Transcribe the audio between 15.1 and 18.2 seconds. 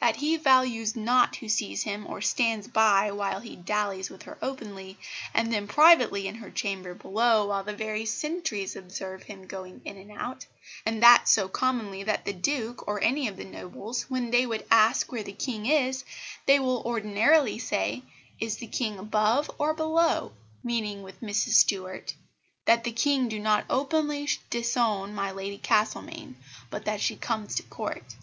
where the King is, they will ordinarily say,